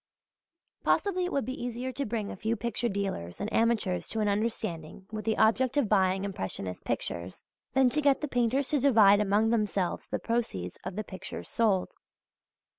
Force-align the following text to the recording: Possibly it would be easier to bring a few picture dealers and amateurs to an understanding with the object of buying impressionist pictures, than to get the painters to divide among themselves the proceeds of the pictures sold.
Possibly 0.83 1.25
it 1.25 1.31
would 1.31 1.45
be 1.45 1.63
easier 1.63 1.91
to 1.91 2.07
bring 2.07 2.31
a 2.31 2.35
few 2.35 2.55
picture 2.55 2.89
dealers 2.89 3.39
and 3.39 3.53
amateurs 3.53 4.07
to 4.07 4.19
an 4.19 4.27
understanding 4.27 5.05
with 5.11 5.25
the 5.25 5.37
object 5.37 5.77
of 5.77 5.87
buying 5.87 6.23
impressionist 6.23 6.83
pictures, 6.83 7.45
than 7.75 7.91
to 7.91 8.01
get 8.01 8.19
the 8.19 8.27
painters 8.27 8.69
to 8.69 8.79
divide 8.79 9.19
among 9.19 9.51
themselves 9.51 10.07
the 10.07 10.17
proceeds 10.17 10.79
of 10.83 10.95
the 10.95 11.03
pictures 11.03 11.51
sold. 11.51 11.93